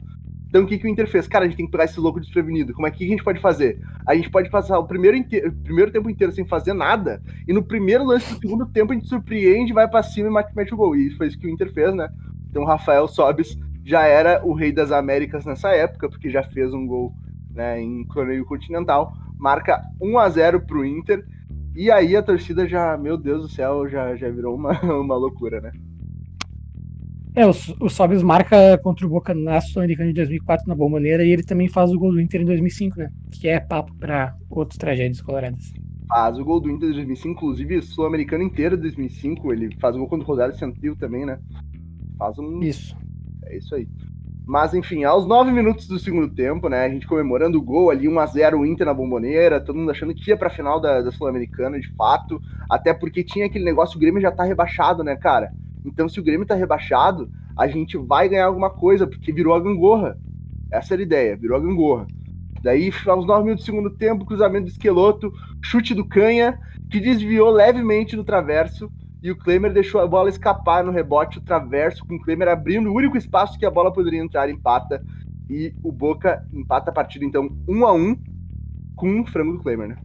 [0.52, 1.30] Então, o que, que o Inter fez?
[1.30, 2.74] Cara, a gente tem que pegar esse louco desprevenido.
[2.74, 3.80] Como é que a gente pode fazer?
[4.06, 7.64] A gente pode passar o primeiro, inteiro, primeiro tempo inteiro sem fazer nada, e no
[7.64, 10.94] primeiro lance do segundo tempo a gente surpreende, vai para cima e mete o gol.
[10.94, 12.10] E foi isso que o Inter fez, né?
[12.50, 16.74] Então, o Rafael Sobis já era o rei das Américas nessa época, porque já fez
[16.74, 17.14] um gol
[17.50, 19.14] né, em torneio continental.
[19.40, 21.26] Marca 1 a 0 pro Inter.
[21.74, 25.62] E aí a torcida já, meu Deus do céu, já, já virou uma, uma loucura,
[25.62, 25.72] né?
[27.34, 31.32] É, o, o Sobis marca contra o Boca na Sul-Americana de 2004 na Bomboneira e
[31.32, 33.10] ele também faz o gol do Inter em 2005, né?
[33.32, 35.74] Que é papo para outros tragédias coloradas.
[36.10, 39.54] Faz o gol do Inter em 2005, inclusive Sul-Americana inteira de 2005.
[39.54, 41.39] Ele faz o gol contra o Rosário Central também, né?
[42.17, 42.60] Faz um.
[42.60, 42.98] Isso.
[43.46, 43.88] É isso aí.
[44.46, 46.84] Mas enfim, aos nove minutos do segundo tempo, né?
[46.84, 50.30] A gente comemorando o gol ali, 1x0 o Inter na bomboneira, todo mundo achando que
[50.30, 52.41] ia pra final da, da Sul-Americana, de fato.
[52.70, 55.54] Até porque tinha aquele negócio, o Grêmio já tá rebaixado, né, cara?
[55.86, 59.60] Então, se o Grêmio tá rebaixado, a gente vai ganhar alguma coisa, porque virou a
[59.60, 60.17] gangorra.
[60.72, 62.08] Essa era a ideia, virou a gangorra.
[62.62, 67.50] Daí, aos 9 minutos do segundo tempo, cruzamento do esqueloto, chute do canha, que desviou
[67.50, 68.91] levemente no traverso,
[69.24, 72.89] e o Klemer deixou a bola escapar no rebote, o traverso, com o Klemer abrindo
[72.89, 75.04] o único espaço que a bola poderia entrar, empata.
[75.50, 78.17] E o Boca empata a partida, então, 1 a 1
[78.96, 79.98] com um frango do Klemer, né?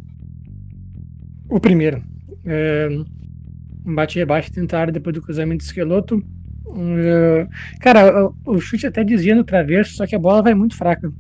[1.49, 2.03] O primeiro.
[2.45, 2.89] É,
[3.87, 6.23] um bate rebate tentar depois do cruzamento do esqueloto.
[6.67, 7.49] Uh,
[7.81, 11.13] cara, o, chute até dizia no traverso, só que a bola vai muito fraca.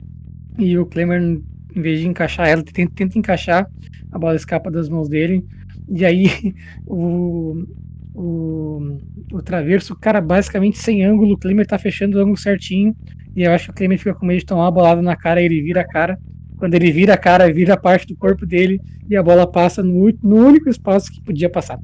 [0.58, 3.70] E o Klemer, em vez de encaixar ela, tenta, tenta encaixar,
[4.10, 5.44] a bola escapa das mãos dele.
[5.88, 7.64] E aí o,
[8.12, 8.98] o,
[9.32, 12.96] o traverso, cara, basicamente sem ângulo, o Klemer tá fechando o ângulo certinho.
[13.36, 15.40] E eu acho que o Klemer fica com medo de tomar uma bolada na cara,
[15.40, 16.18] ele vira a cara.
[16.56, 20.10] Quando ele vira a cara, vira parte do corpo dele e a bola passa no,
[20.22, 21.78] no único espaço que podia passar.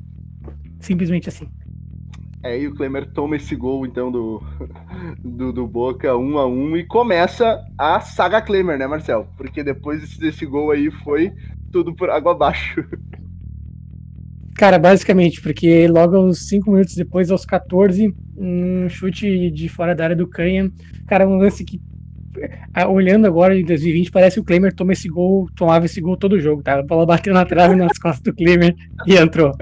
[0.82, 1.48] Simplesmente assim.
[2.42, 4.42] É, e o Klemer toma esse gol, então, do,
[5.22, 9.28] do, do, Boca, um a um, e começa a saga Klemer, né, Marcel?
[9.36, 11.32] Porque depois desse, desse gol aí foi
[11.70, 12.84] tudo por água abaixo.
[14.56, 20.04] Cara, basicamente, porque logo aos 5 minutos depois, aos 14, um chute de fora da
[20.04, 20.70] área do Canha.
[21.06, 21.80] Cara, um lance que,
[22.88, 26.40] olhando agora em 2020, parece que o Klemer toma esse gol, tomava esse gol todo
[26.40, 26.78] jogo, tá?
[26.78, 28.74] A bola bateu na trave nas costas do Klemer
[29.06, 29.52] e entrou.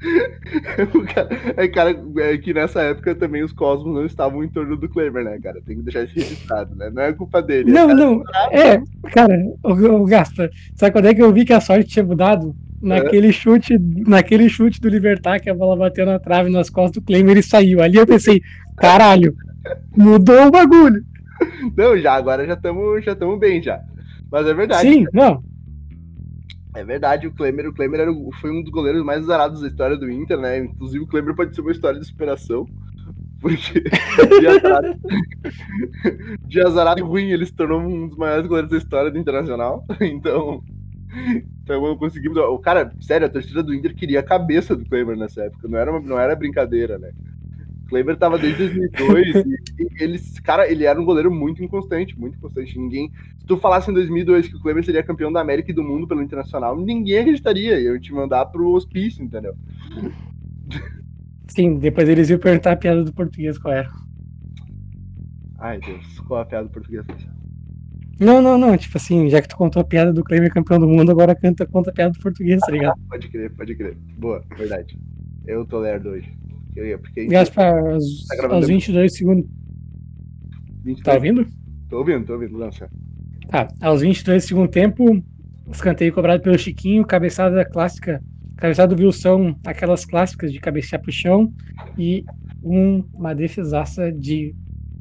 [1.56, 5.24] é, cara, é que nessa época também os cosmos não estavam em torno do Kleber,
[5.24, 5.60] né, cara?
[5.66, 6.90] Tem que deixar isso registrado, né?
[6.92, 7.70] Não é culpa dele.
[7.70, 8.22] Não, é não.
[8.52, 8.80] É,
[9.10, 12.54] cara, o, o Gaspa, sabe quando é que eu vi que a sorte tinha mudado?
[12.80, 13.32] Naquele é.
[13.32, 17.36] chute, naquele chute do Libertar, que a bola bateu na trave nas costas do Kleber
[17.36, 17.82] e saiu.
[17.82, 18.40] Ali eu pensei,
[18.76, 19.34] caralho,
[19.96, 21.02] mudou o bagulho.
[21.76, 23.80] Não, já, agora já estamos já bem já.
[24.30, 24.88] Mas é verdade.
[24.88, 25.42] Sim, não.
[26.74, 29.96] É verdade, o Klemer, o Klemer era, foi um dos goleiros mais azarados da história
[29.96, 30.58] do Inter, né?
[30.58, 32.66] Inclusive o Klemer pode ser uma história de superação.
[33.40, 33.80] Porque
[34.40, 35.00] de azarado,
[36.46, 39.84] de azarado ruim ele se tornou um dos maiores goleiros da história do Internacional.
[40.00, 40.62] Então,
[41.62, 42.36] então conseguimos.
[42.36, 45.68] O cara, sério, a torcida do Inter queria a cabeça do Klemer nessa época.
[45.68, 47.10] Não era, uma, não era brincadeira, né?
[47.88, 52.36] Kleber tava desde 2002 e, e ele, cara, ele era um goleiro muito inconstante, muito
[52.36, 52.78] inconstante.
[52.78, 55.82] Ninguém, se tu falasse em 2002 que o Kleber seria campeão da América e do
[55.82, 57.80] mundo pelo Internacional, ninguém acreditaria.
[57.80, 59.54] Eu te mandar pro hospício, entendeu?
[61.48, 63.90] Sim, depois eles iam perguntar a piada do português qual era.
[65.58, 67.04] Ai, Deus, qual a piada do português?
[68.20, 68.76] Não, não, não.
[68.76, 71.66] Tipo assim, já que tu contou a piada do Kleber campeão do mundo, agora canta,
[71.66, 73.00] conta a piada do português, tá ligado?
[73.08, 73.96] pode crer, pode crer.
[74.16, 74.98] Boa, verdade.
[75.46, 75.80] Eu tô
[76.78, 76.98] lerdo hoje.
[76.98, 79.50] Porque Gaspar, aos, tá aos 22 segundos.
[80.84, 81.02] 22.
[81.02, 81.46] Tá ouvindo?
[81.88, 82.90] Tô ouvindo, tô ouvindo, lança.
[83.48, 85.22] Tá, aos 22 do segundo tempo,
[85.70, 88.22] escanteio cobrado pelo Chiquinho, cabeçada clássica,
[88.56, 91.52] cabeçada do Wilson, aquelas clássicas de cabecear pro chão,
[91.96, 92.24] e
[92.62, 94.54] um, uma defesaça de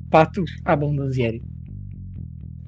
[0.10, 1.44] Pato Abondanzieri.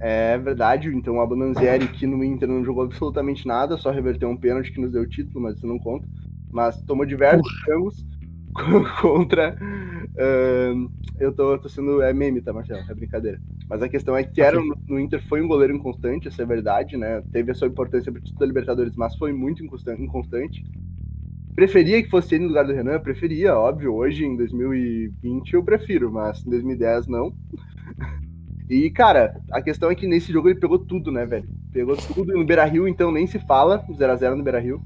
[0.02, 4.38] É verdade, então o Abondanzieri que no Inter não jogou absolutamente nada, só reverteu um
[4.38, 6.08] pênalti que nos deu o título, mas isso não conta.
[6.52, 8.06] Mas tomou diversos jogos
[9.02, 9.56] contra.
[10.16, 12.02] Uh, eu tô, tô sendo.
[12.02, 12.84] É meme, tá, Marcelo?
[12.90, 13.40] É brincadeira.
[13.70, 16.46] Mas a questão é que era, no, no Inter foi um goleiro inconstante, essa é
[16.46, 17.22] verdade, né?
[17.32, 20.64] Teve a sua importância para o título da Libertadores, mas foi muito inconstante.
[21.56, 23.00] Preferia que fosse ele no lugar do Renan?
[23.00, 23.94] Preferia, óbvio.
[23.94, 27.34] Hoje, em 2020, eu prefiro, mas em 2010, não.
[28.70, 31.50] E, cara, a questão é que nesse jogo ele pegou tudo, né, velho?
[31.74, 33.84] Pegou tudo no Beira Rio, então nem se fala.
[33.90, 34.80] 0x0 no Beira Rio.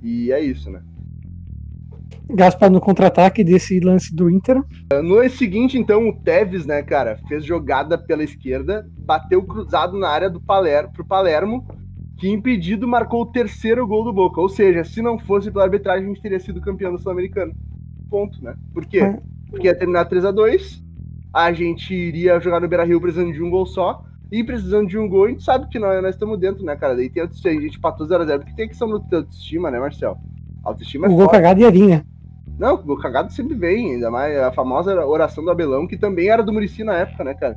[0.00, 0.80] E é isso, né?
[2.30, 4.62] Gaspar no contra-ataque desse lance do Inter.
[5.02, 10.08] No ano seguinte, então, o Tevez, né, cara, fez jogada pela esquerda, bateu cruzado na
[10.08, 11.66] área do Palermo, pro Palermo,
[12.18, 14.40] que impedido marcou o terceiro gol do Boca.
[14.40, 17.54] Ou seja, se não fosse pela arbitragem, a gente teria sido campeão do Sul-Americano.
[18.10, 18.54] Ponto, né?
[18.72, 19.00] Por quê?
[19.00, 19.18] É.
[19.50, 20.88] Porque ia terminar 3 a 2
[21.32, 24.02] a gente iria jogar no Beira Rio precisando de um gol só.
[24.30, 26.94] E precisando de um gol, a gente sabe que nós, nós estamos dentro, né, cara?
[26.94, 30.18] Daí tem autoestima, a gente empatou 0x0, porque tem a questão do autoestima, né, Marcel?
[30.62, 32.04] Autoestima é O gol cagado ia vir, né?
[32.58, 36.42] Não, o cagado sempre vem, ainda mais a famosa oração do Abelão, que também era
[36.42, 37.56] do Murici na época, né, cara?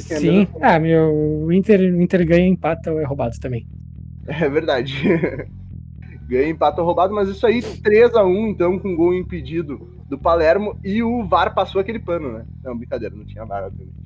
[0.00, 1.12] Sim, ah, meu,
[1.44, 3.66] o Inter, o Inter ganha, empata ou é roubado também.
[4.24, 5.02] É verdade.
[6.28, 11.02] ganha, empata ou roubado, mas isso aí 3x1, então, com gol impedido do Palermo, e
[11.02, 12.44] o VAR passou aquele pano, né?
[12.62, 13.96] Não, brincadeira, não tinha VAR, obviamente.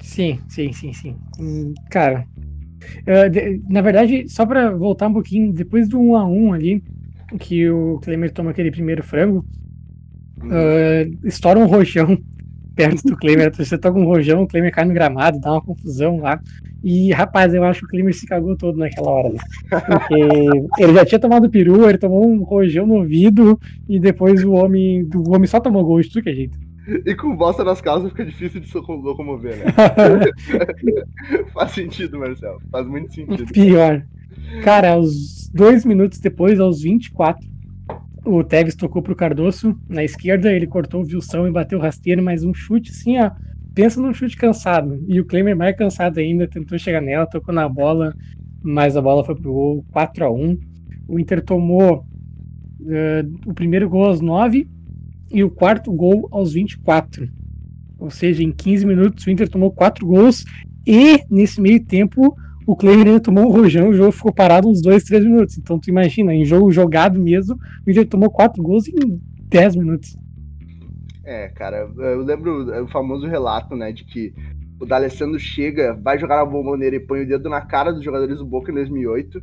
[0.00, 1.16] Sim, sim, sim, sim.
[1.40, 2.28] Hum, cara,
[3.02, 6.84] uh, de, na verdade, só para voltar um pouquinho, depois do 1 a 1 ali,
[7.38, 9.44] que o Klemer toma aquele primeiro frango,
[10.38, 12.18] uh, estoura um rojão
[12.74, 16.20] perto do Klemer, você toca um rojão, o Klemer cai no gramado, dá uma confusão
[16.20, 16.40] lá.
[16.82, 19.30] E, rapaz, eu acho que o Klemer se cagou todo naquela hora.
[19.30, 19.38] Né?
[19.68, 20.14] Porque
[20.78, 25.08] ele já tinha tomado peru, ele tomou um rojão no ouvido, e depois o homem,
[25.12, 26.58] o homem só tomou gol de tudo que é jeito.
[27.04, 29.64] E com bosta nas calças fica difícil de se locomover, né?
[31.52, 32.60] Faz sentido, Marcelo.
[32.70, 33.52] Faz muito sentido.
[33.52, 34.02] Pior.
[34.62, 37.46] Cara, aos dois minutos depois, aos 24,
[38.24, 42.44] o Tevez tocou pro Cardoso na esquerda, ele cortou o Wilson e bateu rasteiro, mas
[42.44, 43.30] um chute assim, ó.
[43.74, 45.02] Pensa num chute cansado.
[45.06, 48.14] E o Klemer mais cansado ainda, tentou chegar nela, tocou na bola,
[48.62, 50.58] mas a bola foi pro gol 4 a 1
[51.06, 52.04] O Inter tomou
[52.80, 54.68] uh, o primeiro gol aos 9
[55.30, 57.28] e o quarto gol aos 24.
[57.98, 60.44] Ou seja, em 15 minutos o Inter tomou quatro gols
[60.86, 62.36] e nesse meio tempo
[62.68, 65.56] o Kleber tomou um rojão, o jogo ficou parado uns 2, 3 minutos.
[65.56, 70.18] Então tu imagina, em jogo jogado mesmo, o Inter tomou 4 gols em 10 minutos.
[71.24, 74.34] É, cara, eu lembro o famoso relato, né, de que
[74.78, 78.36] o D'Alessandro chega, vai jogar na bomboneira e põe o dedo na cara dos jogadores
[78.36, 79.42] do Boca em 2008, uh,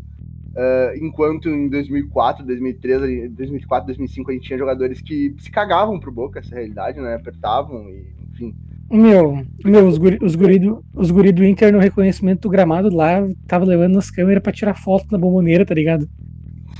[1.02, 6.42] enquanto em 2004, 2003, 2004, 2005 a gente tinha jogadores que se cagavam pro Boca,
[6.42, 8.56] essa realidade, né, apertavam e, enfim,
[8.90, 12.96] meu, meu os guri, os, guri do, os guri do Inter no reconhecimento do gramado
[12.96, 16.08] lá tava levando nas câmeras pra tirar foto da bomboneira, tá ligado?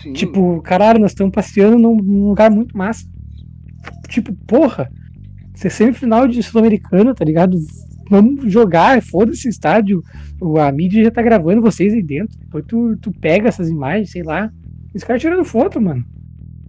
[0.02, 0.14] Sim.
[0.14, 3.08] Tipo, caralho, nós estamos passeando num, num, lugar muito massa.
[4.08, 4.92] Tipo, porra,
[5.54, 7.58] você é semifinal de Sul-Americano, tá ligado?
[8.08, 10.04] Vamos jogar, foda-se estádio.
[10.60, 12.38] A mídia já tá gravando vocês aí dentro.
[12.38, 14.52] Depois tu, tu pega essas imagens, sei lá.
[14.94, 16.06] Esse cara tirando foto, mano.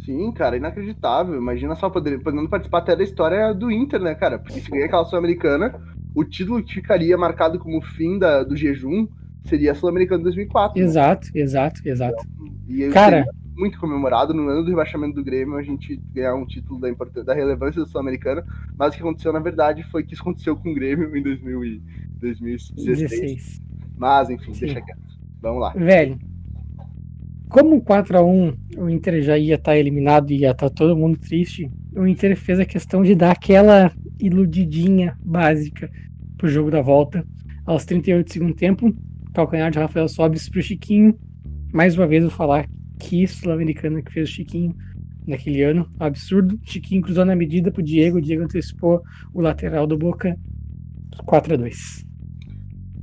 [0.05, 1.35] Sim, cara, inacreditável.
[1.35, 4.39] Imagina só poder, podendo participar até da história do Inter, né, cara?
[4.39, 5.75] Porque se ganhar aquela Sul-Americana,
[6.15, 9.09] o título que ficaria marcado como fim da, do jejum
[9.45, 10.81] seria a Sul-Americana 2004.
[10.81, 11.41] Exato, né?
[11.41, 12.25] exato, exato.
[12.69, 13.25] E cara,
[13.57, 16.89] muito comemorado no ano do rebaixamento do Grêmio a gente ganhar um título da,
[17.23, 18.45] da relevância da Sul-Americana,
[18.77, 21.65] mas o que aconteceu na verdade foi que isso aconteceu com o Grêmio em 2000
[21.65, 21.83] e
[22.21, 22.87] 2016.
[22.87, 23.63] 16.
[23.97, 24.67] Mas enfim, Sim.
[24.67, 25.01] deixa quieto.
[25.41, 25.73] Vamos lá.
[25.73, 26.19] Velho,
[27.49, 30.75] como 4 a 1 o Inter já ia estar tá eliminado e ia estar tá
[30.75, 35.91] todo mundo triste, o Inter fez a questão de dar aquela iludidinha básica
[36.37, 37.25] pro jogo da volta.
[37.65, 38.95] Aos 38 do segundo tempo,
[39.33, 41.19] calcanhar de Rafael Sobis pro Chiquinho.
[41.73, 44.75] Mais uma vez vou falar que sul-americana que fez o Chiquinho
[45.27, 46.59] naquele ano, absurdo.
[46.63, 50.37] Chiquinho cruzou na medida pro Diego, o Diego antecipou o lateral do Boca
[51.25, 52.06] 4 a 2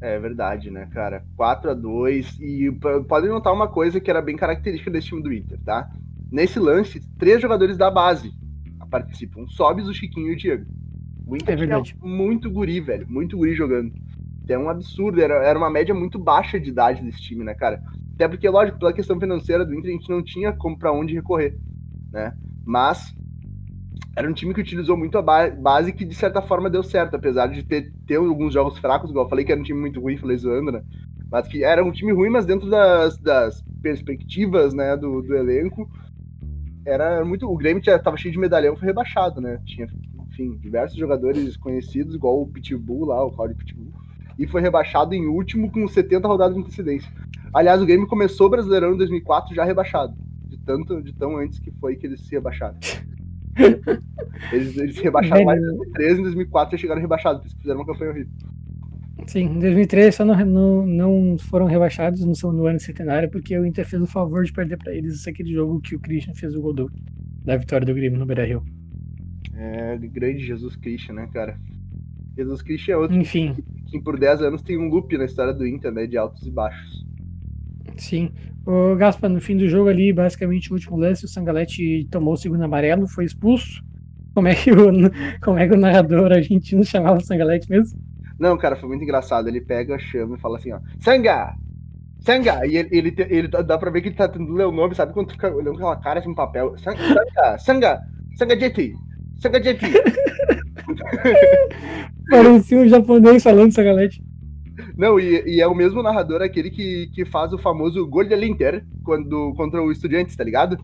[0.03, 1.23] é verdade, né, cara?
[1.37, 2.69] 4 a 2 E
[3.07, 5.89] podem notar uma coisa que era bem característica desse time do Inter, tá?
[6.29, 8.33] Nesse lance, três jogadores da base
[8.91, 10.65] participam: Sobes, o Chiquinho e o Diego.
[11.25, 11.95] O Inter é verdade.
[12.01, 13.07] muito guri, velho.
[13.09, 13.93] Muito guri jogando.
[14.49, 17.81] É um absurdo, era, era uma média muito baixa de idade desse time, né, cara?
[18.13, 21.15] Até porque, lógico, pela questão financeira do Inter, a gente não tinha como para onde
[21.15, 21.57] recorrer,
[22.11, 22.33] né?
[22.65, 23.15] Mas
[24.15, 27.47] era um time que utilizou muito a base que de certa forma deu certo, apesar
[27.47, 30.17] de ter, ter alguns jogos fracos, igual eu falei que era um time muito ruim,
[30.17, 30.83] falei zoando, né?
[31.31, 35.89] Mas que era um time ruim, mas dentro das, das perspectivas, né, do, do elenco,
[36.85, 37.49] era muito.
[37.49, 39.59] O Grêmio tinha, tava cheio de medalhão, foi rebaixado, né?
[39.65, 39.87] Tinha,
[40.27, 43.93] enfim, diversos jogadores conhecidos, igual o Pitbull lá, o Claudio Pitbull,
[44.37, 47.11] e foi rebaixado em último com 70 rodadas de antecedência.
[47.51, 51.57] Aliás, o Grêmio começou o Brasileirão em 2004 já rebaixado, de tanto de tão antes
[51.57, 52.77] que foi que eles se rebaixaram.
[54.51, 58.11] eles, eles rebaixaram mais em 2013, em 2004 já chegaram rebaixados, porque fizeram uma campanha
[58.11, 58.33] horrível.
[59.27, 63.65] Sim, em 2013 só não, não, não foram rebaixados no, no ano centenário porque o
[63.65, 66.61] Inter fez o favor de perder para eles aquele jogo que o Christian fez o
[66.61, 66.91] gol do,
[67.43, 68.63] da vitória do Grêmio no Beira-Rio.
[69.55, 71.57] É, grande Jesus Christian, né, cara?
[72.35, 73.15] Jesus Cristo é outro.
[73.15, 73.55] Enfim.
[73.87, 76.07] Que, por 10 anos tem um loop na história do Inter, né?
[76.07, 77.05] De altos e baixos.
[77.97, 78.31] Sim.
[78.65, 82.37] O Gaspa, no fim do jogo ali, basicamente o último lance, o Sangalete tomou o
[82.37, 83.83] segundo amarelo, foi expulso.
[84.33, 84.75] Como é que o,
[85.43, 87.99] como é que o narrador argentino chamava o Sangalete mesmo?
[88.39, 89.47] Não, cara, foi muito engraçado.
[89.47, 91.55] Ele pega, chama e fala assim, ó, Sanga!
[92.19, 92.65] Sanga!
[92.65, 95.13] E ele, ele, ele, dá pra ver que ele tá tentando ler o nome, sabe?
[95.13, 96.75] Quando tu fica olhando aquela cara assim no papel.
[96.77, 97.57] Sanga!
[97.59, 98.01] Sanga!
[98.37, 98.93] Sanga Jeti!
[99.39, 99.85] Sanga Jeti!
[102.29, 104.23] Parecia um japonês falando Sangalete.
[104.97, 108.35] Não, e, e, é o mesmo narrador, aquele que, que faz o famoso gol de
[108.45, 110.77] Inter quando, contra o Estudiantes, tá ligado?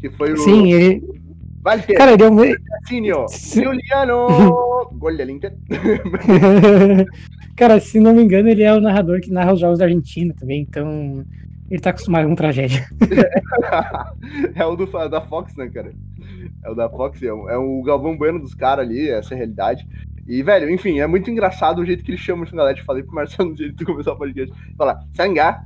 [0.00, 0.36] Que foi o.
[0.38, 1.02] Sim, ele.
[1.62, 1.96] Walter.
[1.96, 2.38] Cara, ele é um.
[3.28, 4.26] Juliano!
[4.98, 5.56] gol de Inter.
[7.56, 10.34] Cara, se não me engano, ele é o narrador que narra os jogos da Argentina
[10.38, 11.24] também, então.
[11.70, 12.84] Ele tá acostumado com tragédia.
[14.54, 15.94] é o do, da Fox, né, cara?
[16.62, 19.34] É o da Fox, é o, é o Galvão Bueno dos caras ali, essa é
[19.34, 19.86] a realidade.
[20.26, 22.84] E, velho, enfim, é muito engraçado o jeito que ele chama o Sangalete.
[22.84, 24.54] Falei pro Marcelo no jeito de começar o podcast.
[24.76, 25.64] Falar, Sangá,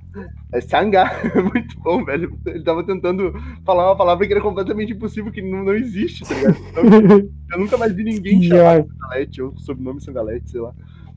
[0.53, 1.21] é Sangá.
[1.37, 2.38] É muito bom, velho.
[2.47, 6.35] Ele tava tentando falar uma palavra que era completamente impossível, que não, não existe, tá
[6.35, 6.57] ligado?
[6.71, 6.85] Então,
[7.53, 10.73] eu nunca mais vi ninguém chamar Sangalete, ou sobrenome Sangalete, sei lá.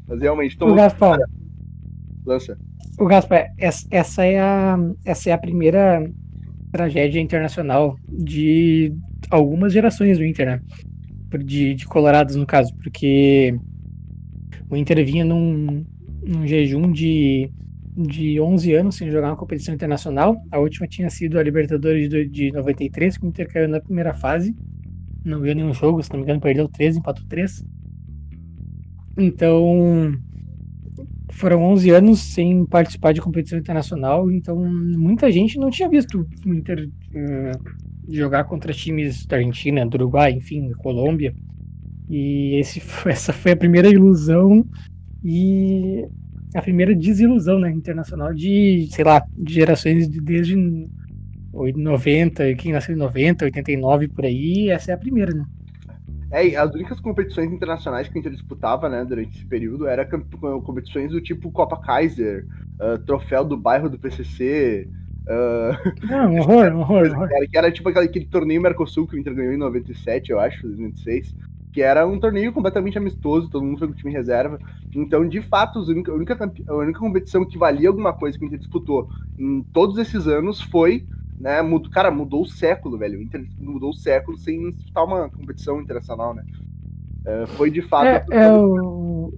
[0.06, 0.70] Mas realmente, então.
[0.70, 1.20] O Gaspar.
[2.26, 2.58] Lança.
[3.00, 6.04] O Gaspar, essa é a, essa é a primeira
[6.72, 8.94] tragédia internacional de
[9.30, 10.62] algumas gerações do Inter, né?
[11.38, 13.58] De, de Colorados, no caso, porque
[14.70, 15.86] o Inter vinha num,
[16.24, 17.50] num jejum de,
[17.96, 20.42] de 11 anos sem jogar uma competição internacional.
[20.52, 24.14] A última tinha sido a Libertadores de, de 93, que o Inter caiu na primeira
[24.14, 24.56] fase.
[25.24, 27.64] Não ganhou nenhum jogo, se não me engano, perdeu 13, empatou 3.
[29.18, 30.18] Então,
[31.32, 36.54] foram 11 anos sem participar de competição internacional, então muita gente não tinha visto o
[36.54, 41.34] Inter uh, jogar contra times da Argentina, do Uruguai, enfim, Colômbia.
[42.10, 44.66] E esse, essa foi a primeira ilusão
[45.24, 46.08] e
[46.56, 50.56] a primeira desilusão né, internacional de, sei lá, de gerações de, desde
[51.54, 55.46] 90, quem nasceu em 90, 89 por aí, essa é a primeira, né?
[56.32, 61.12] É, as únicas competições internacionais que a gente disputava, né, durante esse período, era competições
[61.12, 62.46] do tipo Copa Kaiser,
[62.80, 64.88] uh, Troféu do Bairro do PCC,
[65.30, 66.08] Uh...
[66.08, 67.30] Não, horror, horror, horror.
[67.32, 70.40] Era, que era tipo aquele, aquele torneio Mercosul que o Inter ganhou em 97, eu
[70.40, 71.36] acho, 96.
[71.72, 74.60] Que era um torneio completamente amistoso, todo mundo foi com o time reserva.
[74.94, 78.44] Então, de fato, a única, a única, a única competição que valia alguma coisa que
[78.44, 81.06] o Inter disputou em todos esses anos foi
[81.40, 81.62] né?
[81.62, 83.18] Mudou, cara, mudou o século, velho.
[83.18, 86.44] O Inter mudou o século sem disputar uma competição internacional, né?
[87.26, 88.06] É, foi de fato.
[88.06, 89.34] É, é o,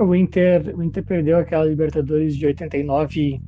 [0.00, 3.40] o, Inter, o Inter perdeu aquela Libertadores de 89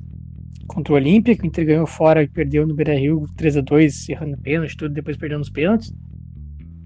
[0.67, 4.93] contra o Olímpico, o Inter ganhou fora e perdeu no Beira-Rio 3x2, errando pênalti, tudo,
[4.93, 5.93] depois perdeu nos pênaltis.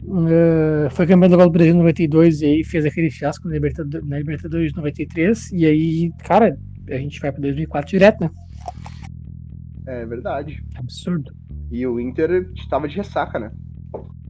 [0.04, 3.54] Uh, foi campeão do Copa do Brasil em 92 e aí fez aquele fiasco na
[3.54, 6.58] Libertadores, na Libertadores de 93 e aí, cara,
[6.90, 8.32] a gente vai para 2004 direto, né?
[9.86, 10.64] É verdade.
[10.76, 11.34] Absurdo.
[11.72, 13.52] E o Inter estava de ressaca, né?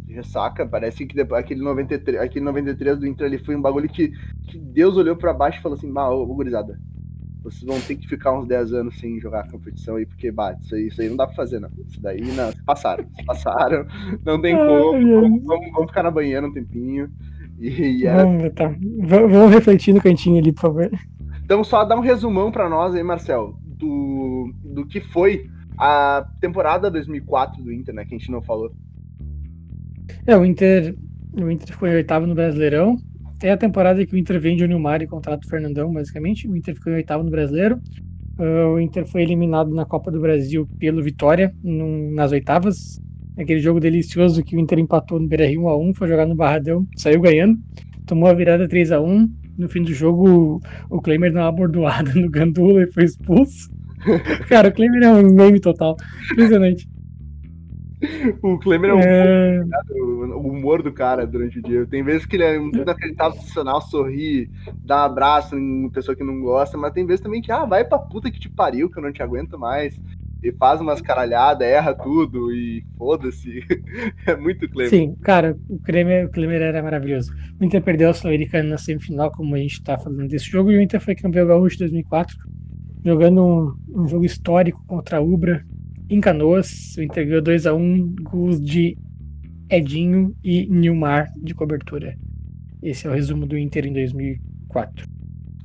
[0.05, 3.89] De ressaca, parece que depois, aquele 93, aquele 93 do Inter ali foi um bagulho
[3.89, 4.11] que,
[4.47, 6.79] que Deus olhou para baixo e falou assim: "Bah, ô, gurizada,
[7.43, 10.75] vocês vão ter que ficar uns 10 anos sem jogar competição aí, porque bate, isso
[10.75, 11.69] aí, isso aí não dá pra fazer, não.
[11.87, 13.85] Isso daí, não, passaram, passaram,
[14.23, 17.09] não tem como, vamos, vamos, ficar na banheira um tempinho.
[17.59, 18.23] E, e era...
[18.23, 18.73] vamos, tá.
[19.03, 20.91] vamos refletir no cantinho ali, por favor.
[21.43, 26.91] Então, só dar um resumão para nós aí, Marcel, do, do que foi a temporada
[26.91, 28.71] 2004 do Inter, né, que a gente não falou.
[30.27, 30.95] É, o Inter,
[31.33, 32.97] o Inter foi oitavo no Brasileirão,
[33.43, 36.47] é a temporada que o Inter vende o Nilmar e contrata o Fernandão, basicamente.
[36.47, 37.79] O Inter ficou em oitavo no Brasileiro.
[38.37, 42.99] Uh, o Inter foi eliminado na Copa do Brasil pelo Vitória, num, nas oitavas.
[43.37, 47.21] Aquele jogo delicioso que o Inter empatou no Beira-Rio 1x1, foi jogar no Barradão, saiu
[47.21, 47.59] ganhando.
[48.05, 49.29] Tomou a virada 3x1.
[49.57, 53.69] No fim do jogo, o, o Klemer deu uma bordoada no Gandula e foi expulso.
[54.49, 55.95] Cara, o Klemer é um meme total.
[56.31, 56.87] Impressionante.
[58.41, 59.63] o Klemer é um é...
[60.35, 61.85] o humor do cara durante o dia.
[61.85, 64.49] Tem vezes que ele é muito inacreditável, funcional, sorri,
[64.83, 67.85] dá um abraço em pessoa que não gosta, mas tem vezes também que, ah, vai
[67.85, 69.99] pra puta que te pariu, que eu não te aguento mais.
[70.43, 73.63] E faz umas caralhadas, erra tudo e foda-se.
[74.25, 74.89] é muito Klemer.
[74.89, 77.31] Sim, cara, o Klemer, o Klemer era maravilhoso.
[77.59, 80.77] O Inter perdeu a Sul-Americana na semifinal, como a gente tá falando desse jogo, e
[80.77, 82.35] o Inter foi campeão gaúcho 2004,
[83.05, 85.63] jogando um, um jogo histórico contra a Ubra,
[86.15, 88.97] em Canoas, o Inter ganhou 2x1, gols de
[89.69, 92.17] Edinho e Nilmar de cobertura.
[92.83, 95.07] Esse é o resumo do Inter em 2004.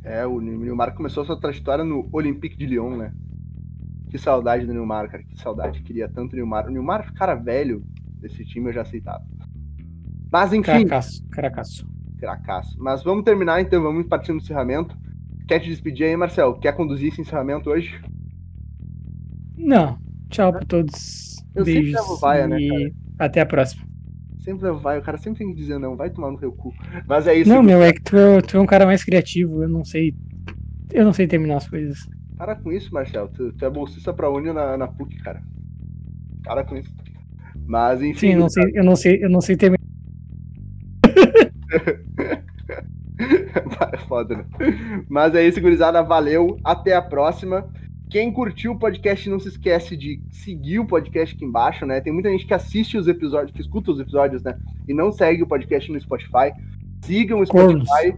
[0.05, 3.13] É, o Nilmar começou sua trajetória no Olympique de Lyon, né?
[4.09, 5.25] Que saudade do Nilmar, cara.
[5.25, 5.83] Que saudade.
[5.83, 6.69] Queria tanto o Nilmar.
[6.69, 7.83] O Nilmar, cara velho
[8.21, 9.25] desse time, eu já aceitava.
[10.31, 10.63] Mas enfim.
[10.63, 11.87] Caracaço, caracaço.
[12.19, 12.77] Cracaço.
[12.79, 14.97] Mas vamos terminar, então, vamos partir no encerramento.
[15.49, 16.55] Quer te despedir aí, Marcel?
[16.55, 18.01] Quer conduzir esse encerramento hoje?
[19.57, 20.06] Não.
[20.31, 21.37] Tchau pra todos.
[21.55, 22.93] Eu Beijos sempre levo vaia, né, e cara?
[23.18, 23.85] até a próxima.
[24.41, 26.72] Sempre levo vai, o cara sempre tem que dizer não, vai tomar no teu cu.
[27.07, 27.49] Mas é isso.
[27.51, 29.62] Não, meu, é que tu, é- tu é um cara mais criativo.
[29.62, 30.14] Eu não sei.
[30.93, 31.99] Eu não sei terminar as coisas.
[32.37, 33.29] Para com isso, Marcel.
[33.29, 35.43] Tu, tu é bolsista pra Uni na, na PUC, cara.
[36.45, 36.93] Para com isso.
[37.66, 38.18] Mas, enfim.
[38.18, 39.81] Sim, eu não sei, eu não sei, eu não sei terminar.
[43.93, 44.45] É Foda, né?
[45.09, 46.03] Mas é isso, gurizada.
[46.03, 46.59] Valeu.
[46.62, 47.66] Até a próxima.
[48.09, 52.01] Quem curtiu o podcast, não se esquece de seguir o podcast aqui embaixo, né?
[52.01, 54.57] Tem muita gente que assiste os episódios, que escuta os episódios, né?
[54.89, 56.53] E não segue o podcast no Spotify.
[57.03, 57.47] Sigam o.
[57.47, 58.17] Spotify.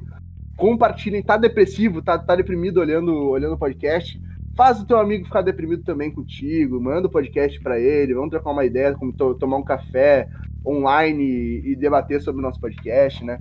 [0.57, 1.23] Compartilhem.
[1.23, 4.21] Tá depressivo, tá, tá deprimido olhando, olhando o podcast.
[4.57, 6.81] Faz o teu amigo ficar deprimido também contigo.
[6.81, 8.15] Manda o podcast pra ele.
[8.15, 10.29] Vamos trocar uma ideia, como to- tomar um café
[10.67, 13.39] online e, e debater sobre o nosso podcast, né?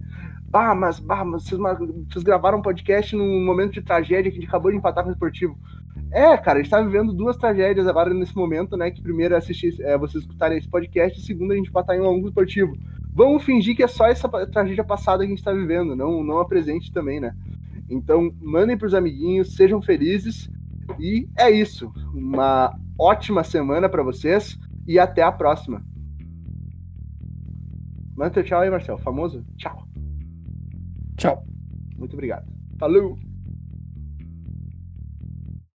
[0.49, 4.41] Bah, mas, bah, mas vocês, vocês gravaram um podcast num momento de tragédia que a
[4.41, 5.57] gente acabou de empatar com o esportivo.
[6.11, 8.89] É, cara, a gente tá vivendo duas tragédias agora nesse momento, né?
[8.89, 11.99] Que primeiro é assistir, é, vocês escutarem esse podcast, e segundo a gente empatar em
[11.99, 12.73] um longo esportivo.
[13.13, 16.39] Vamos fingir que é só essa tragédia passada que a gente tá vivendo, não, não
[16.39, 17.35] a presente também, né?
[17.89, 20.49] Então, mandem pros amiguinhos, sejam felizes.
[20.99, 21.91] E é isso.
[22.13, 25.83] Uma ótima semana pra vocês e até a próxima.
[28.15, 28.97] Manda teu tchau aí, Marcel.
[28.97, 29.45] Famoso?
[29.57, 29.87] Tchau.
[31.17, 31.45] Tchau.
[31.97, 32.47] Muito obrigado.
[32.79, 33.26] Falou!